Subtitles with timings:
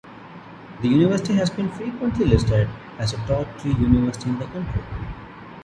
[0.81, 2.67] The university has been frequently listed
[2.97, 4.81] as a top three university in the country.